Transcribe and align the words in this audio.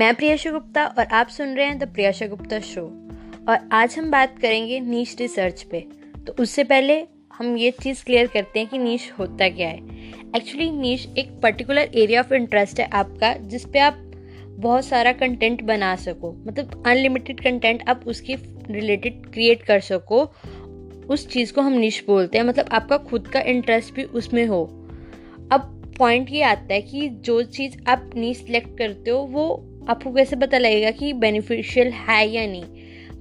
मैं 0.00 0.14
प्रियाशा 0.14 0.50
गुप्ता 0.50 0.86
और 0.86 1.04
आप 1.04 1.28
सुन 1.28 1.54
रहे 1.54 1.66
हैं 1.66 1.78
द 1.78 1.84
प्रियाशा 1.84 2.26
गुप्ता 2.26 2.60
शो। 2.60 2.80
और 3.48 3.68
आज 3.72 3.98
हम 3.98 4.10
बात 4.10 4.38
करेंगे 4.38 4.80
नीच 4.80 5.16
रिसर्च 5.20 5.62
पे। 5.62 5.80
तो 6.26 6.42
उससे 6.42 6.64
पहले 6.64 7.06
हम 7.34 7.56
ये 7.56 7.70
चीज़ 7.70 8.04
क्लियर 8.04 8.26
करते 8.26 8.60
हैं 8.60 8.68
कि 8.68 8.78
नीच 8.78 9.12
होता 9.18 9.48
क्या 9.48 9.68
है। 9.68 9.78
एक्चुअली 10.36 10.70
नीच 10.70 11.08
एक 11.18 11.40
पर्टिकुलर 11.40 11.90
एरिया 11.94 12.20
ऑफ़ 12.20 12.34
इंटरेस्ट 12.34 12.80
है 12.80 12.90
आपका, 12.92 13.34
जिस 13.34 13.64
पे 13.64 13.78
आप 13.78 13.94
बहुत 14.48 14.84
सारा 14.84 15.12
कंटेंट 15.12 15.62
बना 15.62 15.96
सको। 15.96 16.44
मतलब 16.46 16.82
अनलिमिटेड 16.86 17.40
कंटेंट 17.40 17.88
आप 17.88 18.00
उसकी 18.06 18.34
रिलेटेड 18.70 19.26
क्रिएट 19.26 19.62
कर 19.62 19.80
सको। 19.80 20.32
उस 21.08 21.28
चीज़ 21.28 21.52
को 21.52 21.60
हम 21.60 21.72
निश 21.72 22.04
बोलते 22.06 22.38
हैं। 22.38 22.44
मतलब 22.44 22.66
आपका 22.72 22.96
खुद 22.96 23.28
का 23.28 23.40
इंटरेस्ट 23.40 23.94
भी 23.94 24.04
उसमें 24.04 24.46
हो। 24.46 24.88
अब 25.52 25.92
पॉइंट 25.98 26.30
ये 26.30 26.42
आता 26.42 26.74
है 26.74 26.82
कि 26.82 27.08
जो 27.08 27.42
चीज़ 27.42 27.76
आप 27.88 28.10
नीच 28.14 28.36
सेलेक्ट 28.36 28.78
करते 28.78 29.10
हो, 29.10 29.18
वो 29.18 29.66
आपको 29.88 30.12
कैसे 30.12 30.36
पता 30.36 30.58
लगेगा 30.58 30.90
कि 30.90 31.12
बेनिफिशियल 31.12 31.88
है 31.88 32.26
या 32.28 32.46
नहीं? 32.46 32.64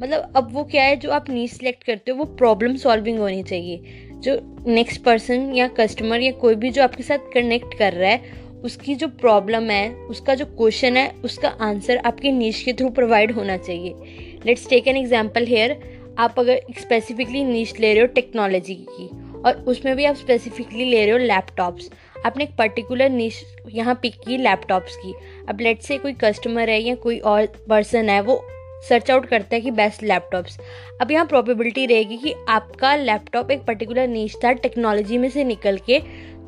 मतलब 0.01 0.33
अब 0.35 0.53
वो 0.53 0.63
क्या 0.63 0.83
है 0.83 0.95
जो 0.95 1.11
आप 1.11 1.29
नी 1.29 1.47
सिलेक्ट 1.47 1.83
करते 1.83 2.11
हो, 2.11 2.17
वो 2.17 2.25
प्रॉब्लम 2.25 2.75
सॉल्विंग 2.75 3.19
होनी 3.19 3.43
चाहिए। 3.43 3.95
जो 4.15 4.39
नेक्स्ट 4.67 5.01
पर्सन 5.03 5.51
या 5.53 5.67
कस्टमर 5.69 6.21
या 6.21 6.31
कोई 6.31 6.55
भी 6.55 6.69
जो 6.69 6.83
आपके 6.83 7.03
साथ 7.03 7.33
कनेक्ट 7.33 7.77
कर 7.77 7.93
रहा 7.93 8.09
है, 8.11 8.37
उसकी 8.63 8.95
जो 8.95 9.07
प्रॉब्लम 9.07 9.69
है, 9.69 9.89
उसका 9.93 10.35
जो 10.35 10.45
क्वेश्चन 10.45 10.97
है, 10.97 11.09
उसका 11.25 11.49
आंसर 11.61 11.97
आपके 11.97 12.31
नीच 12.31 12.61
के 12.61 12.73
थ्रू 12.73 12.89
प्रोवाइड 12.89 13.31
होना 13.31 13.57
चाहिए। 13.57 14.39
Let's 14.45 14.67
take 14.69 14.87
an 14.87 14.97
example 14.97 15.45
here 15.45 15.79
आप 16.19 16.39
अगर 16.39 16.59
स्पेसिफिकली 16.79 17.43
नीच 17.43 17.79
ले 17.79 17.93
रहे 17.93 18.01
हो 18.01 18.07
टेक्नोलॉजी 18.07 18.75
की, 18.89 19.07
और 19.39 19.63
उसमें 19.67 19.95
भी 19.95 20.05
आप 20.05 20.15
स्पेसिफिकली 20.15 20.85
ले 20.85 21.05
रहे 21.05 21.11
हो 21.11 21.17
लैपटॉप्स 21.17 21.89
आपने 22.25 22.43
एक 22.43 22.55
पर्टिकुलर 22.57 23.09
निश 23.09 23.43
यहाँ 23.69 23.95
पिक 24.01 24.15
की 24.21 24.37
लैपटॉप्स 24.37 24.95
की। 24.97 25.13
अब 25.49 25.61
लेट 25.61 25.81
से 25.81 25.97
कोई 25.97 26.13
कस्टमर 26.15 26.69
है 26.69 26.79
या 26.81 26.95
कोई 26.97 27.19
और 27.19 27.45
पर्सन 27.69 28.09
है, 28.09 28.21
वो 28.21 28.41
सर्च 28.89 29.11
आउट 29.11 29.25
करता 29.25 29.55
है 29.55 29.61
कि 29.61 29.71
बेस्ट 29.73 30.03
लैपटॉप्स 30.03 30.57
अब 31.01 31.11
यहाँ 31.11 31.25
प्रोबेबिलिटी 31.25 31.85
रहेगी 31.85 32.17
कि 32.17 32.33
आपका 32.49 32.95
लैपटॉप 32.95 33.51
एक 33.51 33.63
पर्टिकुलर 33.65 34.07
नीच 34.07 34.35
था 34.43 34.51
टेक्नोलॉजी 34.55 35.17
में 35.17 35.29
से 35.29 35.43
निकल 35.43 35.77
के 35.85 35.99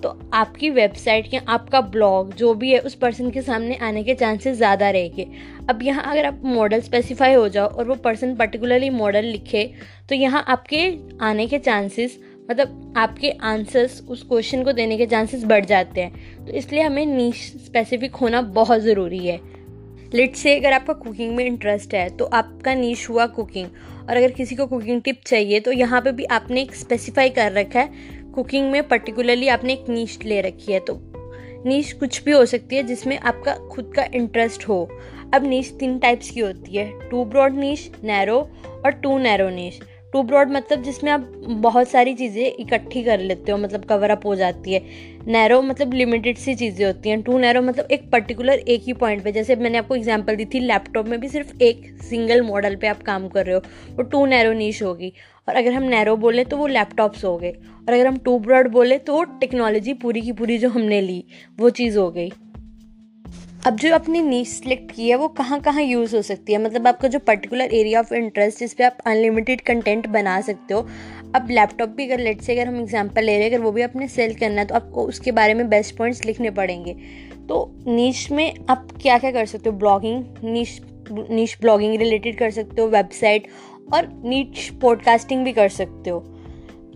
तो 0.03 0.09
आपकी 0.33 0.69
वेबसाइट 0.69 1.33
या 1.33 1.41
आपका 1.47 1.79
ब्लॉग 1.81 2.33
जो 2.35 2.53
भी 2.53 2.71
है, 2.71 2.79
उस 2.79 2.95
पर्सन 2.95 3.29
के 3.31 3.41
सामने 3.41 3.75
आने 3.77 4.03
के 4.03 4.13
चांसेस 4.15 4.55
ज़्यादा 4.57 4.89
रहेंगे। 4.89 5.27
अब 5.69 5.83
यहाँ 5.83 6.03
अगर 6.11 6.25
आप 6.25 6.41
मॉडल 6.45 6.81
स्पेसिफाई 6.81 7.33
हो 7.33 7.47
जाओ 7.49 7.67
और 7.67 7.87
वो 7.87 7.95
पर्सन 7.97 8.35
पर्टिकुलरली 8.35 8.89
मॉडल 8.91 9.25
लिखे 9.25 9.63
तो 10.09 10.15
यहाँ 10.15 10.43
आपके 10.47 10.87
आने 11.21 11.47
के 11.47 11.59
चांसेस 11.59 12.19
मतलब 12.51 12.93
आपके 12.97 13.29
आंसर्स 13.43 14.01
उस 14.09 14.23
क्वेश्चन 14.23 14.63
को 14.63 14.71
देने 14.73 14.97
के 14.97 15.05
चांसेस 15.05 15.43
बढ़ 15.43 15.65
जाते 15.65 16.01
हैं। 16.01 16.45
तो 16.45 16.51
इसलिए 16.51 16.81
हमें 16.81 17.05
नीच 17.05 17.35
स्पेसिफिक 17.35 18.15
होना 18.15 18.41
बहुत 18.51 18.81
ज़रूरी 18.81 19.25
है। 19.27 19.39
लेट 20.13 20.35
से 20.35 20.55
अगर 20.55 20.73
आपका 20.73 20.93
कुकिंग 20.95 21.35
में 21.35 21.45
इंटरेस्ट 21.45 21.93
है 21.93 22.09
तो 22.17 22.25
आपका 22.25 22.73
नीच 22.73 23.07
हुआ 23.09 23.25
कुकिंग 23.27 23.67
और 24.01 24.17
अगर 24.17 24.31
किसी 24.31 24.55
को 24.55 24.65
कुकिंग 24.67 25.01
टिप 25.01 25.21
चाहिए 25.25 25.59
तो 25.59 25.71
यहाँ 25.71 26.01
पे 26.01 26.11
भी 26.11 26.25
आपने 26.31 26.61
एक 26.61 26.75
स्पेसिफाई 26.75 27.29
कर 27.29 27.51
रखा 27.51 27.79
है। 27.79 28.19
कुकिंग 28.33 28.69
में 28.71 28.87
पर्टिकुलरली 28.87 29.47
आपने 29.47 29.73
एक 29.73 29.85
नीच 29.89 30.25
ले 30.25 30.41
रखी 30.41 30.73
है। 30.73 30.79
तो 30.79 30.99
नीच 31.65 31.91
कुछ 31.93 32.23
भी 32.23 32.31
हो 32.31 32.45
सकती 32.45 32.75
है 32.75 32.83
जिसमें 32.83 33.17
आपका 33.19 33.55
खुद 33.71 33.91
का 33.95 34.03
इंटरेस्ट 34.15 34.67
हो। 34.67 34.83
अब 35.33 35.47
नीच 35.47 35.71
तीन 35.79 35.97
टाइप्स 35.99 36.29
की 36.29 36.39
होती 36.39 36.77
है। 36.77 37.09
टू 37.09 37.23
ब्रॉड 37.25 37.55
नीच 37.55 37.91
नैरो 38.03 38.37
और 38.75 38.91
too 38.93 39.17
narrow 39.17 39.49
niche 39.49 39.79
too 40.13 40.21
broad 40.23 40.49
मतलब 40.51 40.81
जिसमें 40.83 41.11
आप 41.11 41.21
बहुत 41.61 41.87
सारी 41.89 42.13
चीज़ें 42.13 42.43
इकट्ठी 42.45 43.03
कर 43.03 43.19
लेते 43.19 43.51
हो 43.51 43.57
मतलब 43.57 43.85
कवर 43.85 44.09
अप 44.09 44.25
हो 44.25 44.35
जाती 44.35 44.73
है। 44.73 44.81
नैरो 45.27 45.61
मतलब 45.61 45.93
लिमिटेड 45.93 46.37
सी 46.37 46.55
चीज़ें 46.55 46.85
होती 46.85 47.09
हैं। 47.09 47.21
टू 47.21 47.37
नैरो 47.37 47.61
मतलब 47.61 47.91
एक 47.91 48.09
पर्टिकुलर 48.11 48.59
एक 48.59 48.83
ही 48.85 48.93
पॉइंट 48.93 49.23
पे। 49.23 49.31
जैसे 49.31 49.55
मैंने 49.55 49.77
आपको 49.77 49.95
एग्जांपल 49.95 50.35
दी 50.35 50.45
थी 50.45 50.59
लैपटॉप 50.59 51.07
में 51.07 51.19
भी 51.19 51.27
सिर्फ़ 51.29 51.55
एक 51.63 51.85
सिंगल 52.01 52.41
मॉडल 52.41 52.75
पे 52.75 52.87
आप 52.87 53.01
काम 53.03 53.27
कर 53.29 53.45
रहे 53.45 53.55
हो 53.55 53.61
वो 53.95 54.03
टू 54.03 54.25
नैरो 54.25 54.53
नीच 54.53 54.81
होगी। 54.83 55.13
और 55.47 55.55
अगर 55.55 55.73
हम 55.73 55.83
नैरो 55.85 56.15
बोले 56.17 56.43
तो 56.43 56.57
वो 56.57 56.67
लैपटॉप्स 56.67 57.25
हो 57.25 57.37
गए। 57.37 57.51
और 57.51 57.93
अगर 57.93 58.07
हम 58.07 58.17
टू 58.17 58.37
ब्रॉड 58.39 58.71
बोले 58.71 58.97
तो 58.99 59.23
टेक्नोलॉजी 59.39 59.93
पूरी 59.95 60.21
की 60.21 60.31
पूरी 60.31 60.57
जो 60.57 60.69
हमने 60.69 61.01
ली, 61.01 61.23
वो 61.57 61.69
चीज़ 61.71 61.97
हो 61.99 62.09
गई। 62.11 62.31
अब 63.67 63.75
जो 63.75 63.93
आपने 63.95 64.21
नीच 64.21 64.47
सेलेक्ट 64.47 64.91
की 64.91 65.09
है, 65.09 65.15
वो 65.15 65.27
कहाँ 65.27 65.59
कहाँ 65.61 65.81
यूज़ 65.81 66.15
हो 66.15 66.21
सकती 66.21 66.53
है? 66.53 66.59
मतलब 66.59 66.87
आपका 66.87 67.07
जो 67.07 67.19
पर्टिकुलर 67.19 67.73
एरिया 67.73 67.99
ऑफ़ 67.99 68.13
इंटरेस्ट 68.13 68.59
जिस 68.59 68.73
पे 68.73 68.83
आप 68.83 68.97
अनलिमिटेड 69.07 69.61
कंटेंट 69.61 70.07
बना 70.07 70.39
सकते 70.41 70.73
हो, 70.73 70.79
अब 71.35 71.49
लैपटॉप 71.51 71.89
भी 71.89 72.07
अगर 72.07 72.19
लेट 72.19 72.41
से 72.41 72.53
अगर 72.53 72.67
हम 72.67 72.79
एग्जांपल 72.81 73.23
ले 73.23 73.37
रहे 73.37 73.43
हैं, 73.43 73.51
अगर 73.51 73.63
वो 73.63 73.71
भी 73.71 73.81
आपने 73.81 74.07
सेल 74.07 74.33
करना 74.33 74.61
है 74.61 74.67
तो 74.67 74.75
आपको 74.75 75.03
उसके 75.03 75.31
बारे 75.31 75.53
में 75.53 75.67
बेस्ट 75.69 75.95
पॉइंट्स 75.97 76.25
लिखने 76.25 76.51
पड़ेंगे। 76.51 76.93
तो 77.49 77.71
नीच 77.87 78.27
में 78.31 78.53
आप 78.69 78.87
क्या 79.01 79.17
क्या 79.17 79.31
कर 79.31 79.45
सकते 79.45 79.69
हो? 79.69 79.75
ब्लॉगिंग 79.77 80.23
नीच 80.43 80.81
नीच 81.11 81.57
ब्लॉगिंग 81.61 81.95
रिलेटेड 81.99 82.37
कर 82.37 82.51
सकते 82.51 82.81
हो 82.81 82.87
वेबसाइट 82.87 83.47
और 83.93 84.07
नीच 84.25 84.69
पॉडकास्टिंग 84.81 85.43
भी 85.45 85.53
कर 85.53 85.69
सकते 85.69 86.09
हो। 86.09 86.19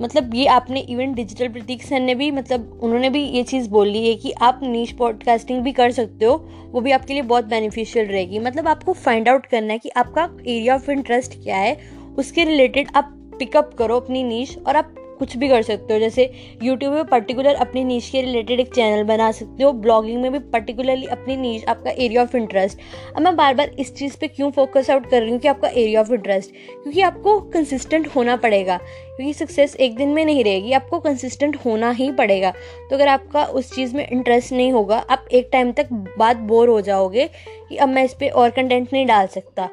मतलब 0.02 0.34
ये 0.36 0.46
आपने 0.48 0.80
इवन 0.80 1.14
डिजिटल 1.14 1.48
प्रतीक 1.48 1.84
सर 1.84 2.00
ने 2.00 2.16
भी 2.16 2.30
मतलब 2.32 2.80
उन्होंने 2.84 3.10
भी 3.10 3.24
ये 3.24 3.44
चीज़ 3.44 3.70
बोली 3.70 4.08
है 4.08 4.16
कि 4.16 4.32
आप 4.42 4.60
नीच 4.64 4.92
पॉडकास्टिंग 4.92 5.62
भी 5.64 5.72
कर 5.72 5.92
सकते 5.92 6.26
हो, 6.26 6.36
वो 6.72 6.82
भी 6.82 6.92
आपके 6.92 7.14
लिए 7.14 7.22
बहुत 7.24 7.46
बेनिफिशियल 7.46 8.08
रहेगी। 8.08 8.40
मतलब 8.40 8.68
आपको 8.68 8.94
फाइंड 8.94 9.30
आउट 9.30 9.46
करना 9.46 9.74
है 9.74 9.80
कि 9.80 9.90
आपका 9.90 10.30
एरिया 10.42 10.76
ऑफ़ 10.76 10.92
इंटरेस्ट 10.92 11.42
क्या 11.44 11.58
है, 11.58 11.78
उसके 12.18 12.44
रिलेटेड 12.44 12.92
आप 12.96 13.12
पिकअप 13.40 13.74
करो 13.74 14.00
अपनी 14.00 14.24
नीच 14.24 14.58
और 14.58 14.76
आप 14.76 14.96
कुछ 15.20 15.36
भी 15.38 15.48
कर 15.50 15.62
सकते 15.62 15.94
हो। 15.94 16.00
जैसे 16.00 16.30
यूट्यूब 16.64 16.94
में 16.94 17.04
पर्टिकुलर 17.06 17.56
अपनी 17.56 17.84
नीच 17.84 18.10
के 18.10 18.22
रिलेटेड 18.22 18.60
एक 18.60 18.74
चैनल 18.74 19.04
बना 19.04 19.32
सकते 19.32 19.64
हो। 19.64 19.72
ब्लॉगिंग 19.72 20.22
में 20.22 20.32
भी 20.32 20.40
पर्टिकुलरली 20.52 21.06
अपनी 21.08 21.38
नीच 21.38 21.66
आपका 21.66 21.92
एरिया 21.92 22.22
ऑफ़ 22.22 22.36
इंटरेस्ट 22.38 22.80
अब 23.16 23.22
मैं 23.22 23.36
बार 23.36 23.54
बार 23.54 23.72
इस 23.80 23.94
चीज़ 23.96 24.18
पे 24.22 24.28
क्यों 24.28 24.52
फोकस 24.52 24.90
आउट 24.90 25.10
कर 25.10 25.22
रही 25.22 25.32
हूँ 25.32 25.40
कि 25.40 25.48
आपका 25.48 25.68
एरिया 25.68 26.02
ऑफ़ 26.02 26.14
इंटरेस्ट 26.14 26.52
क्योंकि 26.52 27.02
आपको 27.02 27.40
कंसिस्टेंट 27.52 28.08
होना 28.08 28.36
पड़ेगा। 28.36 28.78
क्योंकि 29.16 29.34
सक्सेस 29.34 29.76
एक 29.76 29.96
दिन 29.96 30.10
में 30.10 30.24
नहीं 30.26 30.44
रहेगी, 30.44 30.72
आपको 30.72 31.00
कंसिस्टेंट 31.00 31.56
होना 31.66 31.92
ही 31.92 32.12
पड़ेगा। 32.12 32.52
तो 32.90 32.96
अगर 32.96 33.08
आपका 33.08 33.44
उस 33.46 33.74
चीज़ 33.76 33.96
में 33.96 34.08
इंटरेस्ट 34.08 34.52
नहीं 34.54 34.72
होगा, 34.72 34.98
आप 35.10 35.26
एक 35.32 35.50
टाइम 35.52 35.72
तक 35.72 35.94
बात 36.18 36.38
बोर 36.38 36.70
हो 36.70 36.82
जाओगे 36.82 37.30
कि 37.70 37.76
अब 37.76 37.90
मैं 37.90 38.04
इस 38.04 38.14
पर 38.14 38.30
और 38.30 38.50
कंटेंट 38.50 38.94
नहीं 38.94 39.06
डाल 39.06 39.28
सकता। 39.28 39.70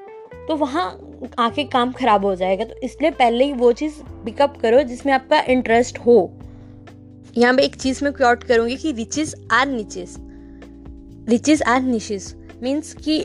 तो 0.48 0.56
वहाँ 0.56 0.86
आके 1.38 1.64
काम 1.64 1.92
खराब 1.92 2.24
हो 2.24 2.34
जाएगा। 2.34 2.64
तो 2.64 2.74
इसलिए 2.82 3.10
पहले 3.10 3.44
ही 3.44 3.52
वो 3.52 3.72
चीज़ 3.72 4.00
पिकअप 4.24 4.56
करो 4.56 4.82
जिसमें 4.82 5.12
आपका 5.12 5.40
इंटरेस्ट 5.40 5.98
हो। 5.98 6.16
यहाँ 7.38 7.54
पे 7.54 7.62
एक 7.62 7.76
चीज़ 7.76 8.04
मैं 8.04 8.12
क्योट 8.12 8.44
करूँगी 8.44 8.76
कि 8.76 8.92
riches 8.92 9.34
are 9.52 9.66
niches 9.66 10.16
riches 11.28 11.62
are 11.62 11.82
niches 11.82 12.34
means 12.62 12.92
कि 12.94 13.20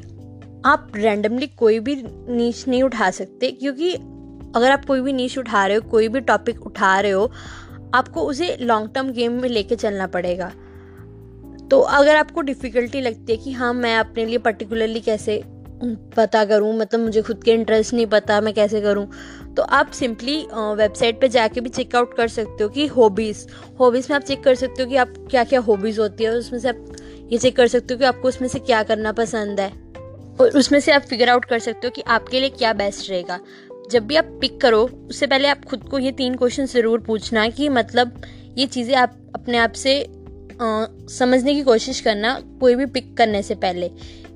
आप 0.65 0.91
रैंडमली 0.95 1.47
कोई 1.47 1.79
भी 1.79 1.95
नीच 2.29 2.67
नहीं 2.67 2.83
उठा 2.83 3.11
सकते 3.11 3.51
क्योंकि 3.51 3.93
अगर 4.55 4.71
आप 4.71 4.85
कोई 4.85 5.01
भी 5.01 5.13
नीच 5.13 5.37
उठा 5.37 5.65
रहे 5.65 5.77
हो, 5.77 5.81
कोई 5.89 6.07
भी 6.07 6.19
टॉपिक 6.19 6.65
उठा 6.65 6.99
रहे 6.99 7.11
हो, 7.11 7.31
आपको 7.93 8.21
उसे 8.21 8.57
लॉन्ग 8.61 8.89
टर्म 8.95 9.11
गेम 9.11 9.31
में 9.31 9.49
लेके 9.49 9.75
चलना 9.75 10.07
पड़ेगा। 10.07 10.51
तो 11.71 11.79
अगर 11.79 12.15
आपको 12.15 12.41
डिफ़िकल्टी 12.41 13.01
लगती 13.01 13.31
है 13.31 13.37
कि 13.37 13.51
हाँ 13.51 13.73
मैं 13.73 13.95
अपने 13.97 14.25
लिए 14.25 14.37
पर्टिकुलरली 14.37 14.99
कैसे 14.99 15.43
पता 15.83 16.43
करूँ 16.45 16.73
मतलब 16.77 16.99
मुझे 16.99 17.21
खुद 17.21 17.43
के 17.43 17.51
इंटरेस्ट 17.51 17.93
नहीं 17.93 18.05
पता 18.07 18.39
मैं 18.41 18.53
कैसे 18.53 18.81
करूँ? 18.81 19.05
तो 19.55 19.63
आप 19.63 19.91
सिंपली 19.91 20.35
वेबसाइट 20.53 21.19
पे 21.21 21.27
जाके 21.29 21.61
भी 21.61 21.69
चेकआउट 21.69 22.15
कर 22.17 22.27
सकते 22.27 22.63
हो 22.63 22.69
कि 22.69 22.85
हॉबीज़ 22.87 23.45
हॉबीज़ 23.79 24.07
में 24.09 24.15
आप 24.15 24.23
चेक 24.23 24.43
कर 24.43 24.55
सकते 24.55 24.83
हो 24.83 24.89
कि 24.89 24.95
आप 24.95 25.13
क्या 25.31 25.43
क्या 25.43 25.59
हॉबीज़ 25.59 25.99
होती 25.99 26.23
है 26.23 26.31
उसमें 26.31 26.59
से 26.59 26.69
आप 26.69 26.85
ये 27.31 27.37
चेक 27.37 27.55
कर 27.57 27.67
सकते 27.67 27.93
हो 27.93 27.97
कि 27.97 28.05
आपको 28.05 28.27
उसमें 28.27 28.47
से 28.49 28.59
क्या 28.59 28.81
करना 28.83 29.11
पसंद 29.11 29.59
है। 29.59 29.69
और 30.39 30.57
उसमें 30.57 30.79
से 30.79 30.91
आप 30.91 31.01
फिगर 31.01 31.29
आउट 31.29 31.45
कर 31.45 31.59
सकते 31.59 31.87
हो 31.87 31.91
कि 31.91 32.01
आपके 32.07 32.39
लिए 32.39 32.49
क्या 32.49 32.73
बेस्ट 32.73 33.09
रहेगा। 33.09 33.39
जब 33.91 34.07
भी 34.07 34.15
आप 34.15 34.37
पिक 34.41 34.59
करो 34.61 34.83
उससे 35.09 35.27
पहले 35.27 35.47
आप 35.47 35.65
खुद 35.65 35.83
को 35.83 35.99
ये 35.99 36.11
तीन 36.11 36.35
क्वेश्चन 36.35 36.65
ज़रूर 36.65 36.99
पूछना 36.99 37.47
कि 37.49 37.69
मतलब 37.69 38.21
ये 38.57 38.65
चीज़ें 38.65 38.95
आप 38.95 39.17
अपने 39.35 39.57
आप 39.57 39.71
से 39.73 40.01
आ, 40.61 40.85
समझने 41.09 41.53
की 41.55 41.61
कोशिश 41.63 41.99
करना 42.01 42.33
कोई 42.59 42.75
भी 42.75 42.85
पिक 42.85 43.15
करने 43.17 43.41
से 43.43 43.55
पहले। 43.55 43.91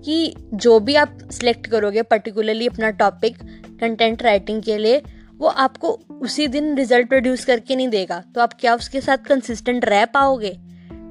कि 0.05 0.35
जो 0.53 0.79
भी 0.79 0.95
आप 0.95 1.17
सिलेक्ट 1.31 1.67
करोगे 1.67 2.01
पर्टिकुलरली 2.01 2.67
अपना 2.67 2.89
टॉपिक 2.89 3.37
कंटेंट 3.81 4.23
राइटिंग 4.23 4.63
के 4.63 4.77
लिए, 4.77 5.01
वो 5.37 5.47
आपको 5.47 5.99
उसी 6.21 6.47
दिन 6.47 6.77
रिज़ल्ट 6.77 7.09
प्रोड्यूस 7.09 7.45
करके 7.45 7.75
नहीं 7.75 7.87
देगा। 7.87 8.23
तो 8.35 8.41
आप 8.41 8.53
क्या 8.53 8.75
उसके 8.75 9.01
साथ 9.01 9.17
कंसिस्टेंट 9.17 9.85
रह 9.85 10.05
पाओगे? 10.05 10.59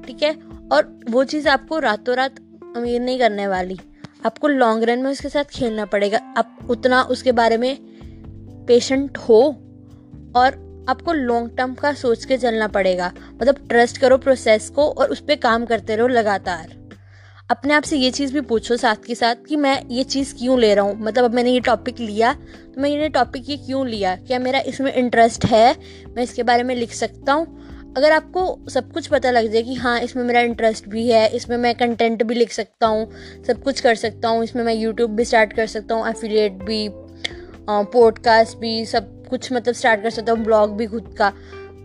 ठीक 0.07 0.23
है? 0.23 0.35
और 0.71 0.99
वो 1.09 1.23
चीज़ 1.23 1.49
आपको 1.49 1.79
रातों 1.79 2.15
रात 2.15 2.35
अमीर 2.77 3.01
नहीं 3.01 3.19
करने 3.19 3.47
वाली। 3.47 3.79
आपको 4.25 4.47
लॉन्ग 4.47 4.83
रन 4.83 4.99
में 4.99 5.11
उसके 5.11 5.29
साथ 5.29 5.43
खेलना 5.43 5.85
पड़ेगा। 5.85 6.17
आप 6.37 6.67
उतना 6.69 7.01
उसके 7.01 7.31
बारे 7.31 7.57
में 7.57 7.77
पेशेंट 8.67 9.17
हो 9.17 9.41
और 10.35 10.71
आपको 10.89 11.13
लॉन्ग 11.13 11.57
टर्म 11.57 11.73
का 11.73 11.93
सोच 11.93 12.25
के 12.25 12.37
चलना 12.37 12.67
पड़ेगा। 12.67 13.13
मतलब 13.41 13.67
ट्रस्ट 13.69 13.97
करो 13.97 14.17
प्रोसेस 14.17 14.69
को 14.69 14.89
और 14.89 15.09
उस 15.09 15.19
पर 15.19 15.35
काम 15.35 15.65
करते 15.65 15.95
रहो 15.95 16.07
लगातार। 16.07 16.80
अपने 17.51 17.73
आप 17.73 17.83
से 17.83 17.97
ये 17.97 18.09
चीज़ 18.11 18.33
भी 18.33 18.41
पूछो 18.41 18.75
साथ 18.77 18.95
के 19.05 19.15
साथ 19.15 19.35
कि 19.47 19.55
मैं 19.55 19.81
ये 19.91 20.03
चीज़ 20.03 20.33
क्यों 20.35 20.59
ले 20.59 20.73
रहा 20.75 20.85
हूँ? 20.85 20.95
मतलब 20.99 21.23
अब 21.23 21.33
मैंने 21.33 21.51
ये 21.51 21.59
टॉपिक 21.59 21.99
लिया 21.99 22.33
तो 22.33 22.81
मैं 22.81 22.89
ये 22.89 23.09
टॉपिक 23.09 23.49
ये 23.49 23.57
क्यों 23.57 23.87
लिया? 23.87 24.15
क्या 24.17 24.39
मेरा 24.39 24.59
इसमें 24.67 24.93
इंटरेस्ट 24.93 25.45
है? 25.45 25.75
मैं 26.15 26.23
इसके 26.23 26.43
बारे 26.43 26.63
में 26.63 26.73
लिख 26.75 26.93
सकता 26.93 27.33
हूँ? 27.33 27.93
अगर 27.97 28.11
आपको 28.11 28.69
सब 28.69 28.91
कुछ 28.91 29.07
पता 29.07 29.31
लग 29.31 29.51
जाए 29.51 29.61
कि 29.61 29.73
हाँ 29.75 29.99
इसमें 29.99 30.23
मेरा 30.23 30.41
इंटरेस्ट 30.41 30.87
भी 30.89 31.07
है, 31.07 31.27
इसमें 31.27 31.57
मैं 31.57 31.73
कंटेंट 31.75 32.23
भी 32.23 32.35
लिख 32.35 32.51
सकता 32.51 32.87
हूँ, 32.87 33.09
सब 33.47 33.63
कुछ 33.63 33.79
कर 33.79 33.95
सकता 33.95 34.29
हूँ, 34.29 34.43
इसमें 34.43 34.63
मैं 34.63 34.73
यूट्यूब 34.73 35.15
भी 35.15 35.25
स्टार्ट 35.25 35.53
कर 35.53 35.67
सकता 35.67 35.95
हूँ 35.95 36.07
एफिलिएट 36.09 36.63
भी 36.63 36.87
पॉडकास्ट 37.69 38.57
भी, 38.57 38.85
सब 38.85 39.27
कुछ 39.29 39.51
मतलब 39.53 39.73
स्टार्ट 39.73 40.03
कर 40.03 40.09
सकता 40.09 40.31
हूँ 40.31 40.43
ब्लॉग 40.43 40.77
भी 40.77 40.87
खुद 40.87 41.15
का। 41.17 41.31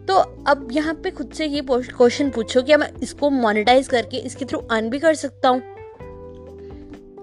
तो 0.09 0.15
अब 0.47 0.69
यहाँ 0.73 0.95
पे 0.95 1.11
खुद 1.11 1.31
से 1.33 1.47
ये 1.47 1.61
क्वेश्चन 1.63 2.31
पूछो 2.31 2.63
कि 2.63 2.77
मैं 2.77 2.91
इसको 3.03 3.31
मोनेटाइज 3.31 3.89
करके 3.89 4.17
इसके 4.17 4.45
थ्रू 4.45 4.59
अर्न 4.61 4.91
भी 4.91 4.99
कर 4.99 5.15
सकता 5.15 5.49
हूँ? 5.49 5.61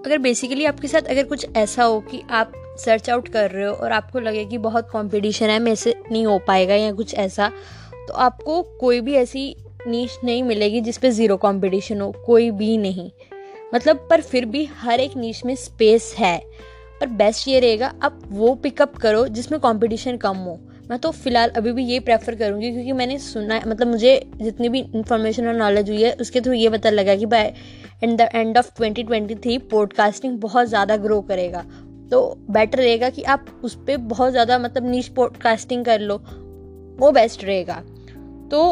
अगर 0.06 0.18
बेसिकली 0.18 0.64
आपके 0.64 0.88
साथ 0.88 1.08
अगर 1.10 1.24
कुछ 1.24 1.46
ऐसा 1.56 1.84
हो 1.84 2.00
कि 2.00 2.22
आप 2.30 2.52
सर्च 2.78 3.10
आउट 3.10 3.28
कर 3.28 3.50
रहे 3.50 3.66
हो 3.66 3.72
और 3.72 3.92
आपको 3.92 4.20
लगे 4.20 4.44
कि 4.44 4.58
बहुत 4.58 4.88
कंपटीशन 4.92 5.46
है, 5.46 5.58
मेरे 5.58 5.76
से 5.76 5.94
नहीं 6.12 6.26
हो 6.26 6.38
पाएगा 6.38 6.74
या 6.74 6.92
कुछ 6.92 7.14
ऐसा 7.14 7.50
तो 8.08 8.14
आपको 8.14 8.60
कोई 8.80 9.00
भी 9.00 9.14
ऐसी 9.14 9.54
नीच 9.86 10.18
नहीं 10.24 10.42
मिलेगी 10.42 10.80
जिस 10.80 10.98
पे 10.98 11.10
ज़ीरो 11.10 11.36
कंपटीशन 11.36 12.00
हो, 12.00 12.10
कोई 12.26 12.50
भी 12.50 12.76
नहीं। 12.78 13.10
मतलब 13.74 14.06
पर 14.10 14.20
फिर 14.20 14.44
भी 14.44 14.64
हर 14.78 15.00
एक 15.00 15.16
नीच 15.16 15.44
में 15.46 15.54
स्पेस 15.54 16.14
है, 16.18 16.38
पर 17.00 17.06
बेस्ट 17.08 17.48
ये 17.48 17.60
रहेगा, 17.60 17.92
आप 18.02 18.20
वो 18.28 18.54
पिकअप 18.54 18.96
करो 18.96 19.26
जिसमें 19.28 19.60
कंपटीशन 19.60 20.16
कम 20.16 20.36
हो। 20.36 20.58
मैं 20.90 20.98
तो 20.98 21.10
फ़िलहाल 21.10 21.50
अभी 21.50 21.72
भी 21.72 21.84
ये 21.84 21.98
प्रेफर 22.00 22.34
करूँगी 22.34 22.70
क्योंकि 22.72 22.92
मैंने 22.92 23.18
सुना 23.18 23.54
है 23.54 23.68
मतलब 23.68 23.86
मुझे 23.86 24.30
जितनी 24.40 24.68
भी 24.68 24.80
इंफॉर्मेशन 24.80 25.46
और 25.46 25.54
नॉलेज 25.54 25.90
हुई 25.90 26.02
है, 26.02 26.12
उसके 26.12 26.40
थ्रू 26.40 26.52
ये 26.52 26.68
पता 26.70 26.90
लगा 26.90 27.14
कि 27.14 27.26
by 27.26 27.54
end 28.02 28.16
the 28.18 28.28
end 28.34 28.58
of 28.58 28.70
2023 28.80 29.58
podcasting 29.70 30.38
बहुत 30.40 30.68
ज़्यादा 30.68 30.96
ग्रो 30.96 31.20
करेगा। 31.20 31.64
तो 32.10 32.22
बेटर 32.50 32.78
रहेगा 32.78 33.10
कि 33.10 33.22
आप 33.22 33.46
उस 33.64 33.74
पर 33.86 33.96
बहुत 33.96 34.30
ज़्यादा 34.30 34.58
मतलब 34.58 34.90
नीच 34.90 35.08
पॉडकास्टिंग 35.08 35.84
कर 35.84 36.00
लो, 36.00 36.16
वो 36.98 37.10
बेस्ट 37.12 37.44
रहेगा। 37.44 37.82
तो 38.50 38.70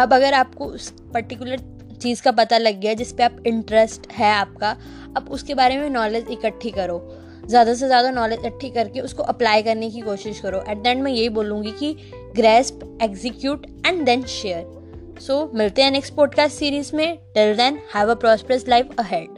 अब 0.00 0.14
अगर 0.14 0.34
आपको 0.34 0.66
उस 0.66 0.92
पर्टिकुलर 1.14 1.60
चीज़ 2.02 2.22
का 2.22 2.32
पता 2.32 2.58
लग 2.58 2.80
गया 2.80 2.94
जिस 2.94 3.12
पे 3.12 3.22
आप 3.22 3.36
इंटरेस्ट 3.46 4.10
है 4.12 4.32
आपका, 4.32 4.76
अब 5.16 5.28
उसके 5.30 5.54
बारे 5.54 5.76
में 5.78 5.90
नॉलेज 5.90 6.30
इकट्ठी 6.30 6.70
करो। 6.70 6.98
ज़्यादा 7.48 7.74
से 7.74 7.86
ज़्यादा 7.86 8.10
नॉलेज 8.10 8.44
इकट्ठी 8.46 8.70
करके 8.70 9.00
उसको 9.00 9.22
अप्लाई 9.22 9.62
करने 9.62 9.90
की 9.90 10.00
कोशिश 10.00 10.40
करो। 10.40 10.62
एट 10.68 10.82
द 10.82 10.86
एंड 10.86 11.02
मैं 11.02 11.12
यही 11.12 11.28
बोलूँगी 11.28 11.70
कि 11.70 11.92
grasp 12.36 12.98
execute 13.02 13.66
and 13.86 14.04
then 14.04 14.24
share 14.30 15.18
so 15.20 15.50
मिलते 15.54 15.82
हैं 15.82 15.90
नेक्स्ट 15.90 16.14
पॉडकास्ट 16.14 16.58
सीरीज़ 16.58 16.94
में. 16.96 17.16
Till 17.34 17.56
then 17.56 17.78
have 17.94 18.10
a 18.10 18.14
prosperous 18.14 18.68
life 18.68 18.88
ahead 18.98 19.33